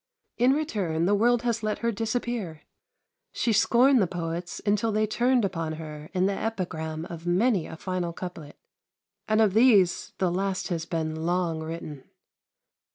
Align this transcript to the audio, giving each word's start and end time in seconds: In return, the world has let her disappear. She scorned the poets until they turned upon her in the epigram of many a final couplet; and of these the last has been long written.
In 0.39 0.53
return, 0.53 1.05
the 1.05 1.13
world 1.13 1.43
has 1.43 1.61
let 1.61 1.77
her 1.85 1.91
disappear. 1.91 2.63
She 3.33 3.53
scorned 3.53 4.01
the 4.01 4.07
poets 4.07 4.59
until 4.65 4.91
they 4.91 5.05
turned 5.05 5.45
upon 5.45 5.73
her 5.73 6.09
in 6.11 6.25
the 6.25 6.33
epigram 6.33 7.05
of 7.05 7.27
many 7.27 7.67
a 7.67 7.75
final 7.77 8.11
couplet; 8.11 8.57
and 9.27 9.39
of 9.41 9.53
these 9.53 10.13
the 10.17 10.31
last 10.31 10.69
has 10.69 10.87
been 10.87 11.23
long 11.27 11.59
written. 11.61 12.05